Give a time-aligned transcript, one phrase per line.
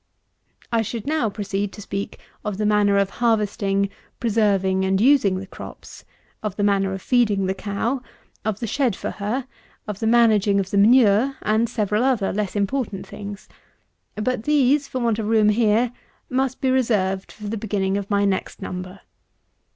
[0.71, 0.77] 126.
[0.79, 3.87] I should now proceed to speak of the manner of harvesting,
[4.19, 6.05] preserving, and using the crops;
[6.41, 8.01] of the manner of feeding the cow;
[8.43, 9.45] of the shed for her;
[9.87, 13.47] of the managing of the manure, and several other less important things;
[14.15, 15.91] but these, for want of room here,
[16.31, 19.01] must be reserved for the beginning of my next Number.